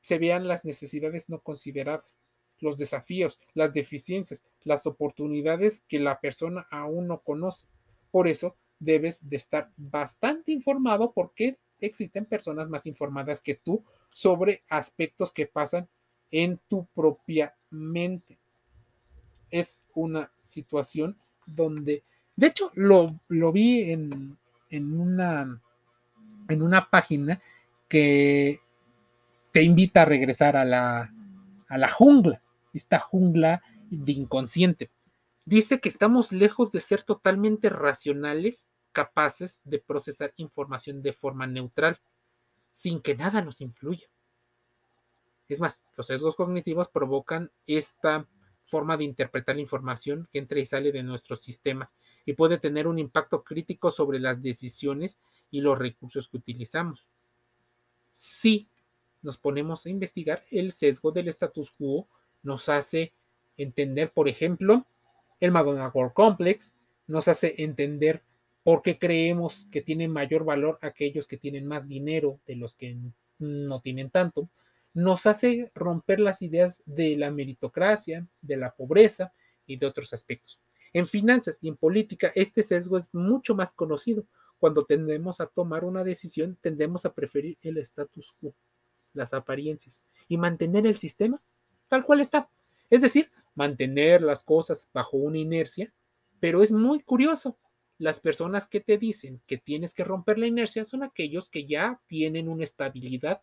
se 0.00 0.18
vean 0.18 0.46
las 0.46 0.64
necesidades 0.64 1.28
no 1.28 1.40
consideradas 1.40 2.20
los 2.60 2.76
desafíos, 2.76 3.40
las 3.52 3.72
deficiencias, 3.72 4.44
las 4.62 4.86
oportunidades 4.86 5.82
que 5.88 5.98
la 5.98 6.20
persona 6.20 6.68
aún 6.70 7.08
no 7.08 7.18
conoce. 7.18 7.66
Por 8.12 8.28
eso 8.28 8.54
debes 8.78 9.28
de 9.28 9.38
estar 9.38 9.72
bastante 9.76 10.52
informado 10.52 11.10
porque 11.10 11.58
existen 11.80 12.26
personas 12.26 12.68
más 12.68 12.86
informadas 12.86 13.40
que 13.40 13.56
tú 13.56 13.84
sobre 14.12 14.62
aspectos 14.68 15.32
que 15.32 15.48
pasan 15.48 15.88
en 16.30 16.60
tu 16.68 16.86
propia 16.94 17.56
mente. 17.70 18.38
Es 19.50 19.82
una 19.94 20.30
situación 20.44 21.18
donde, 21.44 22.04
de 22.36 22.46
hecho, 22.46 22.70
lo, 22.74 23.18
lo 23.28 23.52
vi 23.52 23.90
en, 23.90 24.38
en, 24.70 25.00
una, 25.00 25.60
en 26.48 26.62
una 26.62 26.88
página 26.90 27.40
que 27.88 28.60
te 29.52 29.62
invita 29.62 30.02
a 30.02 30.06
regresar 30.06 30.56
a 30.56 30.64
la, 30.64 31.12
a 31.68 31.78
la 31.78 31.88
jungla 31.88 32.40
esta 32.76 32.98
jungla 32.98 33.62
de 33.90 34.12
inconsciente. 34.12 34.90
Dice 35.44 35.80
que 35.80 35.88
estamos 35.88 36.32
lejos 36.32 36.72
de 36.72 36.80
ser 36.80 37.02
totalmente 37.02 37.70
racionales, 37.70 38.68
capaces 38.92 39.60
de 39.64 39.78
procesar 39.78 40.32
información 40.36 41.02
de 41.02 41.12
forma 41.12 41.46
neutral, 41.46 42.00
sin 42.72 43.00
que 43.00 43.16
nada 43.16 43.42
nos 43.42 43.60
influya. 43.60 44.06
Es 45.48 45.60
más, 45.60 45.80
los 45.96 46.08
sesgos 46.08 46.34
cognitivos 46.34 46.88
provocan 46.88 47.50
esta 47.66 48.26
forma 48.66 48.96
de 48.96 49.04
interpretar 49.04 49.54
la 49.54 49.62
información 49.62 50.28
que 50.30 50.38
entra 50.38 50.58
y 50.58 50.66
sale 50.66 50.92
de 50.92 51.02
nuestros 51.02 51.40
sistemas 51.40 51.96
y 52.24 52.34
puede 52.34 52.58
tener 52.58 52.86
un 52.86 52.98
impacto 52.98 53.42
crítico 53.42 53.90
sobre 53.90 54.18
las 54.18 54.42
decisiones 54.42 55.18
y 55.50 55.60
los 55.60 55.78
recursos 55.78 56.28
que 56.28 56.36
utilizamos. 56.36 57.06
Si 58.10 58.68
nos 59.22 59.38
ponemos 59.38 59.86
a 59.86 59.90
investigar 59.90 60.44
el 60.50 60.72
sesgo 60.72 61.12
del 61.12 61.28
status 61.28 61.70
quo 61.70 62.08
nos 62.42 62.68
hace 62.68 63.12
entender, 63.56 64.12
por 64.12 64.28
ejemplo, 64.28 64.86
el 65.40 65.52
McGonagall 65.52 66.12
Complex, 66.12 66.74
nos 67.06 67.28
hace 67.28 67.54
entender 67.58 68.22
por 68.62 68.82
qué 68.82 68.98
creemos 68.98 69.68
que 69.70 69.80
tienen 69.80 70.10
mayor 70.10 70.44
valor 70.44 70.78
aquellos 70.82 71.28
que 71.28 71.36
tienen 71.36 71.66
más 71.66 71.86
dinero 71.86 72.40
de 72.46 72.56
los 72.56 72.74
que 72.74 72.96
no 73.38 73.80
tienen 73.80 74.10
tanto, 74.10 74.48
nos 74.96 75.26
hace 75.26 75.70
romper 75.74 76.20
las 76.20 76.40
ideas 76.40 76.82
de 76.86 77.16
la 77.16 77.30
meritocracia, 77.30 78.26
de 78.40 78.56
la 78.56 78.74
pobreza 78.74 79.34
y 79.66 79.76
de 79.76 79.84
otros 79.84 80.14
aspectos. 80.14 80.58
En 80.94 81.06
finanzas 81.06 81.58
y 81.60 81.68
en 81.68 81.76
política, 81.76 82.32
este 82.34 82.62
sesgo 82.62 82.96
es 82.96 83.12
mucho 83.12 83.54
más 83.54 83.74
conocido. 83.74 84.24
Cuando 84.58 84.86
tendemos 84.86 85.38
a 85.42 85.48
tomar 85.48 85.84
una 85.84 86.02
decisión, 86.02 86.56
tendemos 86.62 87.04
a 87.04 87.12
preferir 87.12 87.58
el 87.60 87.76
status 87.76 88.34
quo, 88.40 88.54
las 89.12 89.34
apariencias, 89.34 90.00
y 90.28 90.38
mantener 90.38 90.86
el 90.86 90.96
sistema 90.96 91.42
tal 91.88 92.02
cual 92.06 92.20
está. 92.20 92.48
Es 92.88 93.02
decir, 93.02 93.30
mantener 93.54 94.22
las 94.22 94.44
cosas 94.44 94.88
bajo 94.94 95.18
una 95.18 95.36
inercia, 95.36 95.92
pero 96.40 96.62
es 96.62 96.72
muy 96.72 97.00
curioso. 97.00 97.58
Las 97.98 98.18
personas 98.18 98.66
que 98.66 98.80
te 98.80 98.96
dicen 98.96 99.42
que 99.46 99.58
tienes 99.58 99.92
que 99.92 100.04
romper 100.04 100.38
la 100.38 100.46
inercia 100.46 100.86
son 100.86 101.02
aquellos 101.02 101.50
que 101.50 101.66
ya 101.66 102.00
tienen 102.06 102.48
una 102.48 102.64
estabilidad 102.64 103.42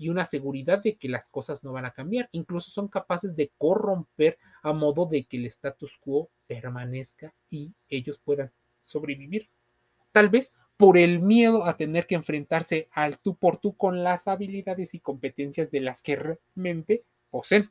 y 0.00 0.08
una 0.08 0.24
seguridad 0.24 0.82
de 0.82 0.96
que 0.96 1.10
las 1.10 1.28
cosas 1.28 1.62
no 1.62 1.72
van 1.72 1.84
a 1.84 1.90
cambiar. 1.90 2.30
Incluso 2.32 2.70
son 2.70 2.88
capaces 2.88 3.36
de 3.36 3.52
corromper 3.58 4.38
a 4.62 4.72
modo 4.72 5.04
de 5.04 5.24
que 5.24 5.36
el 5.36 5.44
status 5.44 5.98
quo 6.00 6.30
permanezca 6.46 7.34
y 7.50 7.74
ellos 7.90 8.18
puedan 8.18 8.50
sobrevivir. 8.80 9.50
Tal 10.10 10.30
vez 10.30 10.54
por 10.78 10.96
el 10.96 11.20
miedo 11.20 11.66
a 11.66 11.76
tener 11.76 12.06
que 12.06 12.14
enfrentarse 12.14 12.88
al 12.92 13.18
tú 13.18 13.36
por 13.36 13.58
tú 13.58 13.76
con 13.76 14.02
las 14.02 14.26
habilidades 14.26 14.94
y 14.94 15.00
competencias 15.00 15.70
de 15.70 15.80
las 15.80 16.02
que 16.02 16.16
realmente 16.16 17.04
poseen. 17.28 17.70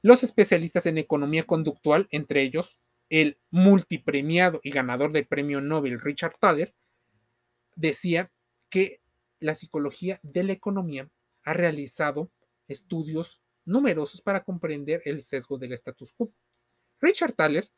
Los 0.00 0.22
especialistas 0.22 0.86
en 0.86 0.96
economía 0.96 1.44
conductual, 1.44 2.08
entre 2.10 2.40
ellos 2.40 2.78
el 3.10 3.36
multipremiado 3.50 4.60
y 4.62 4.70
ganador 4.70 5.12
del 5.12 5.26
premio 5.26 5.60
Nobel 5.60 6.00
Richard 6.00 6.38
Thaler, 6.40 6.74
decía 7.74 8.30
que 8.70 9.00
la 9.38 9.54
psicología 9.54 10.18
de 10.22 10.44
la 10.44 10.52
economía 10.54 11.10
ha 11.46 11.54
realizado 11.54 12.30
estudios 12.68 13.40
numerosos 13.64 14.20
para 14.20 14.44
comprender 14.44 15.00
el 15.06 15.22
sesgo 15.22 15.56
del 15.56 15.72
status 15.72 16.12
quo. 16.12 16.32
Richard 17.00 17.32
Thaler 17.32 17.70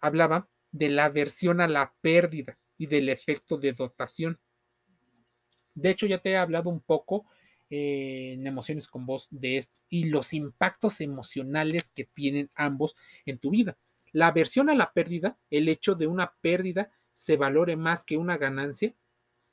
hablaba 0.00 0.48
de 0.70 0.88
la 0.88 1.06
aversión 1.06 1.60
a 1.60 1.68
la 1.68 1.94
pérdida 2.00 2.58
y 2.78 2.86
del 2.86 3.08
efecto 3.08 3.58
de 3.58 3.72
dotación. 3.72 4.40
De 5.74 5.90
hecho, 5.90 6.06
ya 6.06 6.18
te 6.18 6.30
he 6.30 6.36
hablado 6.36 6.70
un 6.70 6.80
poco 6.80 7.26
eh, 7.70 8.34
en 8.34 8.46
emociones 8.46 8.86
con 8.86 9.04
voz 9.04 9.26
de 9.30 9.56
esto 9.56 9.74
y 9.88 10.04
los 10.04 10.32
impactos 10.32 11.00
emocionales 11.00 11.90
que 11.90 12.04
tienen 12.04 12.50
ambos 12.54 12.94
en 13.26 13.38
tu 13.38 13.50
vida. 13.50 13.76
La 14.12 14.28
aversión 14.28 14.70
a 14.70 14.76
la 14.76 14.92
pérdida, 14.92 15.38
el 15.50 15.68
hecho 15.68 15.96
de 15.96 16.06
una 16.06 16.34
pérdida 16.40 16.92
se 17.14 17.36
valore 17.36 17.76
más 17.76 18.04
que 18.04 18.16
una 18.16 18.36
ganancia, 18.36 18.94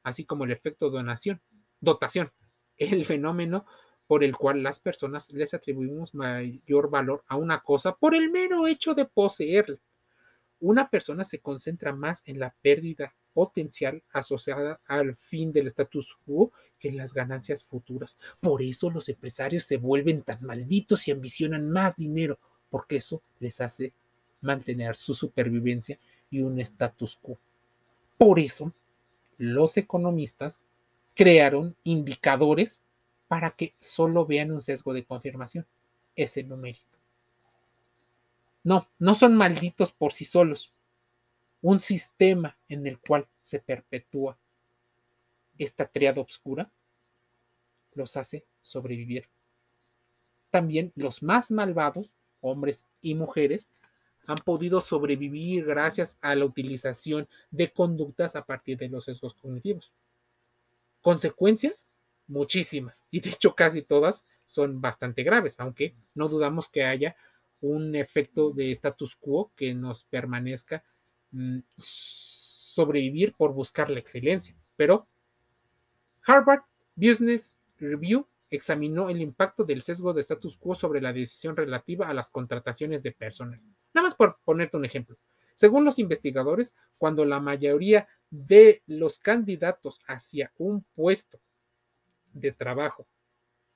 así 0.03 0.23
como 0.23 0.43
el 0.43 0.51
efecto 0.51 0.91
donación, 0.91 1.41
dotación, 1.79 2.31
el 2.77 3.05
fenómeno 3.05 3.65
por 4.07 4.23
el 4.23 4.35
cual 4.35 4.61
las 4.61 4.79
personas 4.79 5.31
les 5.31 5.53
atribuimos 5.53 6.13
mayor 6.13 6.89
valor 6.89 7.23
a 7.27 7.37
una 7.37 7.61
cosa 7.61 7.95
por 7.95 8.13
el 8.13 8.29
mero 8.29 8.67
hecho 8.67 8.93
de 8.93 9.05
poseerla. 9.05 9.77
Una 10.59 10.89
persona 10.89 11.23
se 11.23 11.39
concentra 11.39 11.93
más 11.93 12.21
en 12.25 12.39
la 12.39 12.53
pérdida 12.61 13.15
potencial 13.33 14.03
asociada 14.11 14.81
al 14.85 15.15
fin 15.15 15.51
del 15.51 15.67
status 15.67 16.17
quo 16.25 16.51
que 16.77 16.89
en 16.89 16.97
las 16.97 17.13
ganancias 17.13 17.63
futuras. 17.63 18.17
Por 18.39 18.61
eso 18.61 18.89
los 18.91 19.07
empresarios 19.09 19.63
se 19.63 19.77
vuelven 19.77 20.23
tan 20.23 20.43
malditos 20.43 21.07
y 21.07 21.11
ambicionan 21.11 21.69
más 21.69 21.95
dinero, 21.95 22.37
porque 22.69 22.97
eso 22.97 23.23
les 23.39 23.61
hace 23.61 23.93
mantener 24.41 24.95
su 24.95 25.13
supervivencia 25.13 25.99
y 26.29 26.41
un 26.41 26.59
status 26.59 27.17
quo. 27.21 27.39
Por 28.17 28.39
eso, 28.39 28.73
los 29.37 29.77
economistas 29.77 30.63
crearon 31.15 31.75
indicadores 31.83 32.83
para 33.27 33.51
que 33.51 33.73
solo 33.77 34.25
vean 34.25 34.51
un 34.51 34.61
sesgo 34.61 34.93
de 34.93 35.05
confirmación, 35.05 35.65
ese 36.15 36.43
numérito. 36.43 36.97
No, 38.63 38.87
no 38.99 39.15
son 39.15 39.35
malditos 39.35 39.91
por 39.91 40.13
sí 40.13 40.25
solos. 40.25 40.71
Un 41.61 41.79
sistema 41.79 42.57
en 42.67 42.85
el 42.85 42.99
cual 42.99 43.27
se 43.43 43.59
perpetúa 43.59 44.37
esta 45.57 45.85
triada 45.85 46.21
oscura 46.21 46.71
los 47.93 48.17
hace 48.17 48.45
sobrevivir. 48.61 49.27
También 50.49 50.91
los 50.95 51.23
más 51.23 51.51
malvados, 51.51 52.11
hombres 52.41 52.87
y 53.01 53.15
mujeres, 53.15 53.69
han 54.27 54.37
podido 54.37 54.81
sobrevivir 54.81 55.65
gracias 55.65 56.17
a 56.21 56.35
la 56.35 56.45
utilización 56.45 57.27
de 57.49 57.71
conductas 57.71 58.35
a 58.35 58.45
partir 58.45 58.77
de 58.77 58.89
los 58.89 59.05
sesgos 59.05 59.33
cognitivos. 59.33 59.91
Consecuencias, 61.01 61.87
muchísimas, 62.27 63.03
y 63.11 63.19
de 63.19 63.31
hecho 63.31 63.55
casi 63.55 63.81
todas 63.81 64.25
son 64.45 64.81
bastante 64.81 65.23
graves, 65.23 65.59
aunque 65.59 65.95
no 66.13 66.27
dudamos 66.27 66.69
que 66.69 66.83
haya 66.83 67.15
un 67.61 67.95
efecto 67.95 68.51
de 68.51 68.71
status 68.71 69.15
quo 69.15 69.51
que 69.55 69.73
nos 69.73 70.03
permanezca 70.03 70.83
mm, 71.31 71.59
sobrevivir 71.75 73.33
por 73.33 73.53
buscar 73.53 73.89
la 73.89 73.99
excelencia. 73.99 74.55
Pero 74.75 75.07
Harvard 76.25 76.63
Business 76.95 77.57
Review 77.77 78.27
examinó 78.49 79.09
el 79.09 79.21
impacto 79.21 79.63
del 79.63 79.81
sesgo 79.81 80.13
de 80.13 80.21
status 80.21 80.57
quo 80.57 80.75
sobre 80.75 81.01
la 81.01 81.13
decisión 81.13 81.55
relativa 81.55 82.09
a 82.09 82.13
las 82.13 82.29
contrataciones 82.29 83.01
de 83.03 83.11
personal. 83.11 83.61
Nada 83.93 84.07
más 84.07 84.15
por 84.15 84.39
ponerte 84.43 84.77
un 84.77 84.85
ejemplo. 84.85 85.17
Según 85.55 85.85
los 85.85 85.99
investigadores, 85.99 86.75
cuando 86.97 87.23
la 87.23 87.39
mayoría 87.39 88.07
de 88.31 88.81
los 88.87 89.19
candidatos 89.19 89.99
hacia 90.07 90.51
un 90.57 90.83
puesto 90.95 91.39
de 92.33 92.51
trabajo 92.53 93.05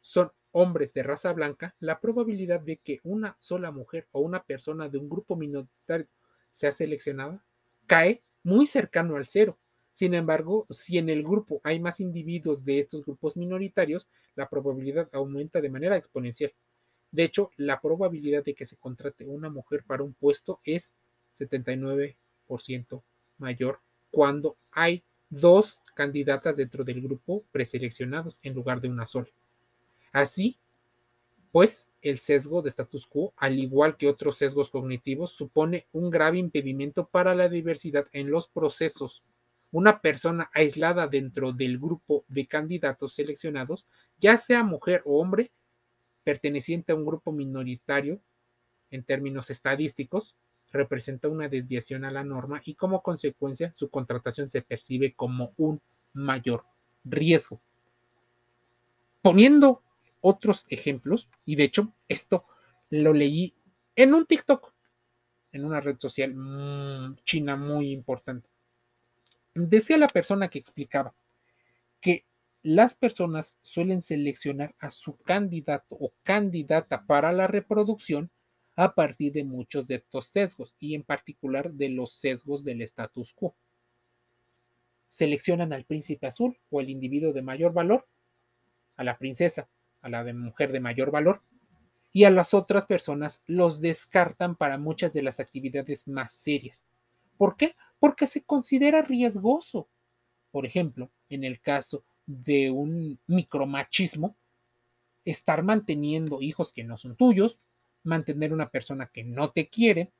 son 0.02 0.32
hombres 0.52 0.94
de 0.94 1.04
raza 1.04 1.34
blanca, 1.34 1.76
la 1.80 2.00
probabilidad 2.00 2.62
de 2.62 2.78
que 2.78 3.02
una 3.04 3.36
sola 3.40 3.72
mujer 3.72 4.08
o 4.14 4.22
una 4.22 4.44
persona 4.44 4.88
de 4.88 4.98
un 4.98 5.10
grupo 5.10 5.36
minoritario 5.36 6.08
sea 6.54 6.72
seleccionada 6.72 7.44
cae 7.86 8.24
muy 8.44 8.66
cercano 8.66 9.18
al 9.18 9.28
cero. 9.28 9.60
Sin 9.92 10.14
embargo, 10.14 10.66
si 10.70 10.98
en 10.98 11.10
el 11.10 11.24
grupo 11.24 11.60
hay 11.64 11.80
más 11.80 12.00
individuos 12.00 12.64
de 12.64 12.80
estos 12.80 13.04
grupos 13.04 13.36
minoritarios, 13.36 14.08
la 14.36 14.48
probabilidad 14.48 15.10
aumenta 15.14 15.60
de 15.60 15.70
manera 15.70 15.98
exponencial. 15.98 16.54
De 17.12 17.24
hecho, 17.24 17.52
la 17.58 17.82
probabilidad 17.82 18.44
de 18.44 18.56
que 18.56 18.66
se 18.66 18.78
contrate 18.78 19.26
una 19.26 19.50
mujer 19.50 19.84
para 19.86 20.04
un 20.04 20.14
puesto 20.14 20.62
es 20.64 20.94
79% 21.38 23.04
mayor 23.38 23.82
cuando 24.16 24.56
hay 24.72 25.04
dos 25.30 25.78
candidatas 25.94 26.56
dentro 26.56 26.86
del 26.86 27.02
grupo 27.02 27.44
preseleccionados 27.52 28.40
en 28.44 28.54
lugar 28.54 28.80
de 28.80 28.88
una 28.88 29.06
sola. 29.06 29.28
Así, 30.14 30.58
pues 31.52 31.90
el 32.02 32.18
sesgo 32.20 32.62
de 32.62 32.70
status 32.70 33.08
quo, 33.08 33.34
al 33.36 33.60
igual 33.60 33.98
que 33.98 34.08
otros 34.08 34.38
sesgos 34.38 34.72
cognitivos, 34.72 35.32
supone 35.32 35.88
un 35.92 36.10
grave 36.10 36.38
impedimento 36.38 37.06
para 37.08 37.36
la 37.36 37.50
diversidad 37.50 38.08
en 38.14 38.32
los 38.32 38.48
procesos. 38.48 39.22
Una 39.74 40.00
persona 40.00 40.50
aislada 40.54 41.08
dentro 41.08 41.52
del 41.52 41.78
grupo 41.78 42.24
de 42.30 42.48
candidatos 42.48 43.16
seleccionados, 43.16 43.86
ya 44.18 44.38
sea 44.38 44.64
mujer 44.64 45.02
o 45.04 45.20
hombre, 45.20 45.52
perteneciente 46.24 46.94
a 46.94 46.96
un 46.96 47.06
grupo 47.06 47.34
minoritario, 47.34 48.22
en 48.92 49.04
términos 49.04 49.50
estadísticos, 49.50 50.38
representa 50.72 51.28
una 51.28 51.48
desviación 51.48 52.06
a 52.06 52.12
la 52.12 52.24
norma 52.24 52.62
y 52.66 52.76
como 52.76 53.02
consecuencia 53.02 53.72
su 53.76 53.90
contratación 53.90 54.50
se 54.50 54.62
percibe 54.62 55.14
como 55.14 55.54
un 55.58 55.82
mayor 56.14 56.66
riesgo. 57.04 57.62
Poniendo 59.22 59.82
otros 60.22 60.66
ejemplos, 60.70 61.30
y 61.46 61.56
de 61.56 61.66
hecho 61.66 61.94
esto 62.08 62.46
lo 62.90 63.14
leí 63.14 63.54
en 63.96 64.14
un 64.14 64.26
TikTok, 64.26 64.74
en 65.52 65.66
una 65.66 65.80
red 65.80 65.98
social 66.00 66.34
mm, 66.34 67.18
china 67.24 67.56
muy 67.56 67.92
importante. 67.92 68.50
Decía 69.54 69.98
la 69.98 70.08
persona 70.08 70.50
que 70.50 70.60
explicaba 70.60 71.14
que 72.02 72.26
las 72.62 72.96
personas 72.96 73.58
suelen 73.62 74.02
seleccionar 74.02 74.76
a 74.80 74.92
su 74.92 75.18
candidato 75.18 75.96
o 76.00 76.12
candidata 76.24 77.06
para 77.06 77.32
la 77.32 77.48
reproducción 77.48 78.32
a 78.76 78.94
partir 78.94 79.32
de 79.32 79.44
muchos 79.44 79.88
de 79.88 79.96
estos 79.96 80.28
sesgos 80.28 80.76
y 80.80 80.96
en 80.96 81.04
particular 81.04 81.72
de 81.72 81.90
los 81.90 82.14
sesgos 82.14 82.64
del 82.64 82.82
status 82.82 83.34
quo. 83.34 83.56
Seleccionan 85.10 85.72
al 85.72 85.86
príncipe 85.86 86.28
azul 86.28 86.58
o 86.70 86.82
el 86.82 86.90
individuo 86.90 87.32
de 87.32 87.42
mayor 87.42 87.74
valor, 87.74 88.08
a 88.98 89.04
la 89.04 89.18
princesa 89.18 89.70
a 90.06 90.10
la 90.10 90.24
de 90.24 90.34
mujer 90.34 90.72
de 90.72 90.80
mayor 90.80 91.10
valor, 91.10 91.42
y 92.14 92.26
a 92.26 92.30
las 92.30 92.54
otras 92.54 92.86
personas 92.86 93.44
los 93.48 93.82
descartan 93.82 94.56
para 94.56 94.78
muchas 94.78 95.12
de 95.12 95.24
las 95.24 95.40
actividades 95.40 96.08
más 96.08 96.32
serias. 96.32 96.86
¿Por 97.38 97.58
qué? 97.58 97.76
Porque 98.00 98.28
se 98.28 98.44
considera 98.44 99.02
riesgoso. 99.02 99.90
Por 100.52 100.68
ejemplo, 100.68 101.10
en 101.28 101.44
el 101.44 101.60
caso 101.60 102.04
de 102.28 102.70
un 102.70 103.20
micromachismo, 103.26 104.36
estar 105.26 105.64
manteniendo 105.64 106.40
hijos 106.40 106.72
que 106.72 106.84
no 106.84 106.98
son 106.98 107.16
tuyos, 107.16 107.58
mantener 108.06 108.54
una 108.54 108.70
persona 108.70 109.08
que 109.08 109.24
no 109.24 109.52
te 109.52 109.68
quiere, 109.68 110.12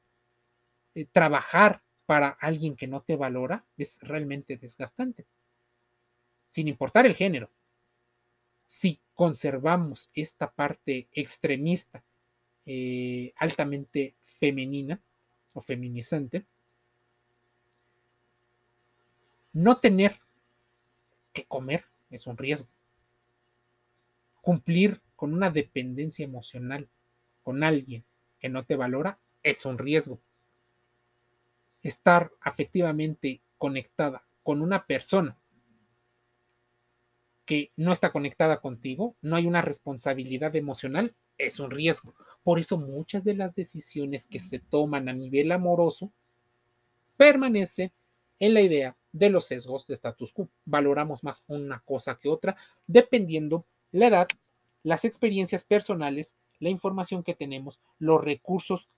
eh, 0.96 1.06
trabajar 1.12 1.84
para 2.06 2.30
alguien 2.30 2.76
que 2.76 2.88
no 2.88 3.02
te 3.02 3.16
valora, 3.16 3.66
es 3.78 4.00
realmente 4.02 4.58
desgastante. 4.58 5.26
Sin 6.50 6.68
importar 6.68 7.06
el 7.06 7.16
género, 7.16 7.50
si 8.68 9.00
conservamos 9.14 10.10
esta 10.14 10.52
parte 10.52 11.08
extremista, 11.12 12.04
eh, 12.66 13.34
altamente 13.38 14.16
femenina 14.24 15.02
o 15.54 15.62
feminizante, 15.62 16.46
no 19.54 19.80
tener 19.80 20.20
que 21.32 21.46
comer 21.46 21.86
es 22.10 22.28
un 22.28 22.38
riesgo. 22.38 22.70
Cumplir 24.42 25.02
con 25.16 25.34
una 25.34 25.50
dependencia 25.50 26.26
emocional 26.26 26.90
con 27.46 27.64
alguien 27.64 28.04
que 28.40 28.50
no 28.50 28.66
te 28.66 28.76
valora 28.76 29.20
es 29.44 29.66
un 29.66 29.78
riesgo. 29.78 30.20
Estar 31.84 32.32
afectivamente 32.42 33.40
conectada 33.60 34.26
con 34.42 34.64
una 34.64 34.88
persona 34.88 35.38
que 37.46 37.72
no 37.76 37.94
está 37.94 38.12
conectada 38.12 38.60
contigo, 38.60 39.16
no 39.22 39.36
hay 39.36 39.46
una 39.46 39.62
responsabilidad 39.62 40.56
emocional, 40.56 41.14
es 41.38 41.60
un 41.60 41.70
riesgo. 41.70 42.16
Por 42.42 42.58
eso 42.58 42.80
muchas 42.80 43.24
de 43.24 43.36
las 43.36 43.54
decisiones 43.54 44.26
que 44.26 44.40
se 44.40 44.58
toman 44.58 45.08
a 45.08 45.14
nivel 45.14 45.52
amoroso 45.52 46.12
permanecen 47.16 47.92
en 48.40 48.56
la 48.56 48.62
idea 48.62 48.98
de 49.12 49.30
los 49.30 49.46
sesgos 49.46 49.86
de 49.86 49.94
status 49.94 50.34
quo. 50.34 50.50
Valoramos 50.66 51.24
más 51.24 51.44
una 51.46 51.80
cosa 51.82 52.18
que 52.18 52.28
otra 52.28 52.58
dependiendo 52.88 53.68
la 53.92 54.08
edad, 54.08 54.28
las 54.82 55.06
experiencias 55.06 55.64
personales, 55.64 56.36
la 56.60 56.70
información 56.70 57.24
que 57.24 57.36
tenemos, 57.36 57.80
los 58.00 58.24
recursos 58.24 58.90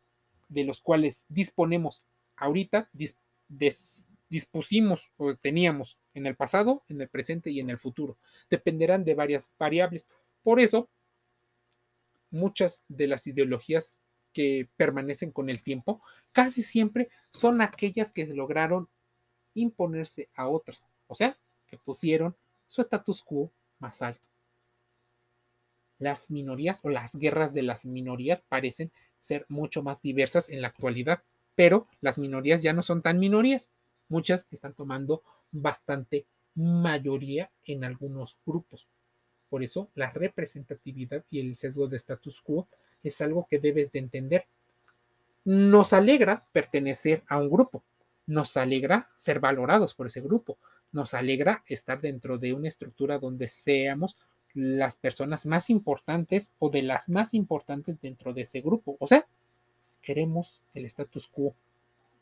de 0.49 0.63
los 0.63 0.81
cuales 0.81 1.25
disponemos 1.27 2.05
ahorita, 2.35 2.89
dispusimos 4.29 5.11
o 5.17 5.35
teníamos 5.35 5.97
en 6.13 6.25
el 6.25 6.35
pasado, 6.35 6.83
en 6.87 7.01
el 7.01 7.09
presente 7.09 7.51
y 7.51 7.59
en 7.59 7.69
el 7.69 7.77
futuro. 7.77 8.17
Dependerán 8.49 9.03
de 9.03 9.15
varias 9.15 9.51
variables. 9.57 10.07
Por 10.43 10.59
eso, 10.59 10.89
muchas 12.29 12.83
de 12.87 13.07
las 13.07 13.27
ideologías 13.27 13.99
que 14.33 14.69
permanecen 14.77 15.31
con 15.31 15.49
el 15.49 15.63
tiempo 15.63 16.01
casi 16.31 16.61
siempre 16.61 17.09
son 17.31 17.61
aquellas 17.61 18.11
que 18.11 18.25
lograron 18.27 18.87
imponerse 19.55 20.29
a 20.35 20.47
otras, 20.47 20.89
o 21.07 21.15
sea, 21.15 21.37
que 21.65 21.77
pusieron 21.77 22.35
su 22.67 22.81
status 22.81 23.23
quo 23.23 23.51
más 23.79 24.01
alto. 24.01 24.27
Las 25.99 26.29
minorías 26.29 26.79
o 26.83 26.89
las 26.89 27.15
guerras 27.15 27.53
de 27.53 27.63
las 27.63 27.85
minorías 27.85 28.41
parecen 28.41 28.91
ser 29.19 29.45
mucho 29.49 29.81
más 29.83 30.01
diversas 30.01 30.49
en 30.49 30.61
la 30.61 30.67
actualidad, 30.67 31.23
pero 31.55 31.87
las 32.01 32.19
minorías 32.19 32.61
ya 32.61 32.73
no 32.73 32.83
son 32.83 33.01
tan 33.01 33.19
minorías. 33.19 33.69
Muchas 34.09 34.47
están 34.51 34.73
tomando 34.73 35.23
bastante 35.51 36.25
mayoría 36.55 37.51
en 37.65 37.83
algunos 37.83 38.37
grupos. 38.45 38.87
Por 39.49 39.63
eso 39.63 39.89
la 39.95 40.11
representatividad 40.11 41.23
y 41.29 41.39
el 41.39 41.55
sesgo 41.55 41.87
de 41.87 41.97
status 41.97 42.41
quo 42.41 42.67
es 43.03 43.21
algo 43.21 43.47
que 43.49 43.59
debes 43.59 43.91
de 43.91 43.99
entender. 43.99 44.45
Nos 45.45 45.93
alegra 45.93 46.45
pertenecer 46.51 47.23
a 47.27 47.37
un 47.37 47.49
grupo, 47.49 47.83
nos 48.25 48.57
alegra 48.57 49.09
ser 49.15 49.39
valorados 49.39 49.93
por 49.93 50.07
ese 50.07 50.19
grupo, 50.19 50.57
nos 50.91 51.13
alegra 51.13 51.63
estar 51.67 52.01
dentro 52.01 52.37
de 52.37 52.53
una 52.53 52.67
estructura 52.67 53.17
donde 53.17 53.47
seamos 53.47 54.17
las 54.57 54.97
personas 54.97 55.45
más 55.45 55.69
importantes 55.69 56.51
o 56.57 56.71
de 56.71 56.81
las 56.81 57.09
más 57.09 57.35
importantes 57.35 58.01
dentro 58.01 58.33
de 58.33 58.41
ese 58.41 58.59
grupo. 58.59 58.97
O 58.99 59.05
sea, 59.05 59.27
queremos 60.01 60.61
el 60.73 60.85
status 60.85 61.27
quo. 61.27 61.53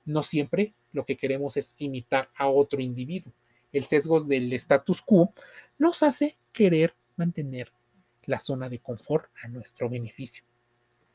No 0.04 0.21
siempre 0.21 0.74
lo 0.91 1.06
que 1.06 1.15
queremos 1.15 1.56
es 1.56 1.76
imitar 1.78 2.30
a 2.36 2.50
otro 2.50 2.82
individuo. 2.82 3.32
El 3.71 3.86
sesgo 3.86 4.19
del 4.19 4.52
status 4.52 5.02
quo 5.02 5.34
nos 5.78 6.04
hace 6.04 6.36
querer 6.52 6.93
mantener 7.15 7.71
la 8.26 8.41
zona 8.41 8.67
de 8.67 8.80
confort 8.80 9.30
a 9.41 9.48
nuestro 9.48 9.89
beneficio. 9.89 10.43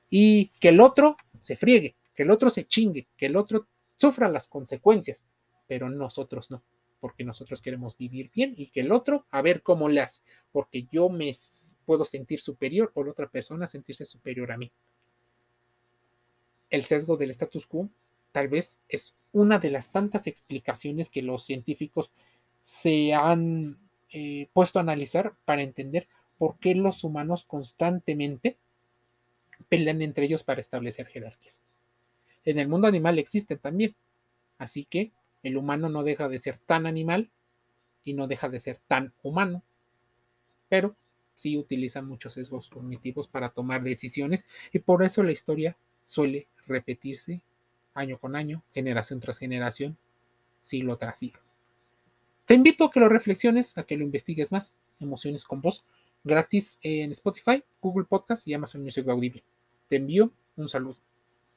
Y 0.08 0.46
que 0.58 0.70
el 0.70 0.80
otro 0.80 1.18
se 1.42 1.56
friegue, 1.56 1.96
que 2.14 2.22
el 2.22 2.30
otro 2.30 2.48
se 2.48 2.66
chingue, 2.66 3.06
que 3.18 3.26
el 3.26 3.36
otro 3.36 3.66
sufra 3.96 4.26
las 4.28 4.48
consecuencias, 4.48 5.22
pero 5.68 5.90
nosotros 5.90 6.50
no, 6.50 6.62
porque 7.00 7.24
nosotros 7.24 7.62
queremos 7.62 7.96
vivir 7.96 8.30
bien 8.32 8.54
y 8.56 8.66
que 8.66 8.80
el 8.80 8.92
otro 8.92 9.26
a 9.30 9.42
ver 9.42 9.62
cómo 9.62 9.88
le 9.88 10.00
hace, 10.00 10.20
porque 10.52 10.84
yo 10.84 11.08
me 11.08 11.34
puedo 11.86 12.04
sentir 12.04 12.40
superior 12.40 12.92
o 12.94 13.02
la 13.02 13.12
otra 13.12 13.28
persona 13.28 13.66
sentirse 13.66 14.04
superior 14.04 14.52
a 14.52 14.58
mí. 14.58 14.70
El 16.68 16.84
sesgo 16.84 17.16
del 17.16 17.30
status 17.30 17.66
quo 17.66 17.88
tal 18.32 18.48
vez 18.48 18.78
es 18.88 19.16
una 19.32 19.58
de 19.58 19.70
las 19.70 19.90
tantas 19.90 20.26
explicaciones 20.26 21.10
que 21.10 21.22
los 21.22 21.44
científicos 21.44 22.12
se 22.62 23.14
han 23.14 23.78
eh, 24.12 24.48
puesto 24.52 24.78
a 24.78 24.82
analizar 24.82 25.34
para 25.44 25.62
entender 25.62 26.08
por 26.38 26.58
qué 26.58 26.74
los 26.74 27.04
humanos 27.04 27.44
constantemente 27.44 28.56
pelean 29.68 30.02
entre 30.02 30.26
ellos 30.26 30.42
para 30.42 30.60
establecer 30.60 31.06
jerarquías. 31.06 31.62
En 32.44 32.58
el 32.58 32.68
mundo 32.68 32.88
animal 32.88 33.18
existen 33.18 33.58
también, 33.58 33.94
así 34.58 34.84
que 34.84 35.12
el 35.42 35.56
humano 35.56 35.88
no 35.88 36.02
deja 36.02 36.28
de 36.28 36.38
ser 36.38 36.58
tan 36.58 36.86
animal 36.86 37.30
y 38.04 38.14
no 38.14 38.26
deja 38.26 38.48
de 38.48 38.60
ser 38.60 38.80
tan 38.86 39.12
humano, 39.22 39.62
pero 40.68 40.96
sí 41.34 41.56
utiliza 41.56 42.02
muchos 42.02 42.34
sesgos 42.34 42.68
cognitivos 42.68 43.28
para 43.28 43.50
tomar 43.50 43.82
decisiones 43.82 44.46
y 44.72 44.80
por 44.80 45.02
eso 45.02 45.22
la 45.22 45.32
historia 45.32 45.76
suele 46.04 46.48
repetirse 46.66 47.42
año 47.94 48.18
con 48.18 48.36
año, 48.36 48.62
generación 48.72 49.20
tras 49.20 49.38
generación, 49.38 49.96
siglo 50.62 50.96
tras 50.96 51.18
siglo. 51.18 51.40
Te 52.46 52.54
invito 52.54 52.84
a 52.84 52.90
que 52.90 53.00
lo 53.00 53.08
reflexiones, 53.08 53.76
a 53.78 53.84
que 53.84 53.96
lo 53.96 54.04
investigues 54.04 54.52
más. 54.52 54.74
Emociones 54.98 55.44
con 55.44 55.60
voz, 55.60 55.84
gratis 56.24 56.78
en 56.82 57.10
Spotify, 57.12 57.62
Google 57.80 58.06
Podcast 58.06 58.46
y 58.48 58.54
Amazon 58.54 58.82
Music 58.82 59.08
Audible. 59.08 59.42
Te 59.88 59.96
envío 59.96 60.32
un 60.56 60.68
saludo. 60.68 60.98